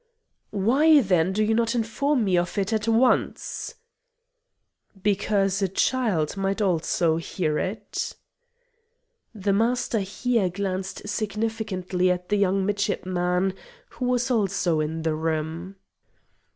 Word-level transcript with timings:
"Why, 0.49 0.99
then, 1.01 1.31
do 1.31 1.43
you 1.43 1.53
not 1.53 1.75
inform 1.75 2.23
me 2.23 2.35
of 2.35 2.57
it 2.57 2.73
at 2.73 2.87
once?" 2.87 3.75
"Because 4.99 5.61
a 5.61 5.67
child 5.67 6.35
might 6.35 6.59
also 6.59 7.17
hear 7.17 7.59
it." 7.59 8.15
The 9.35 9.53
Master 9.53 9.99
here 9.99 10.49
glanced 10.49 11.07
significantly 11.07 12.09
at 12.09 12.29
the 12.29 12.37
young 12.37 12.65
midshipman 12.65 13.53
who 13.89 14.05
was 14.05 14.31
also 14.31 14.79
in 14.79 15.03
the 15.03 15.13
room. 15.13 15.75